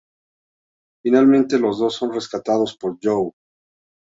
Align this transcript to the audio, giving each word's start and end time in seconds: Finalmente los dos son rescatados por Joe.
Finalmente 1.03 1.59
los 1.59 1.77
dos 1.77 1.93
son 1.93 2.11
rescatados 2.11 2.75
por 2.75 2.97
Joe. 2.99 3.31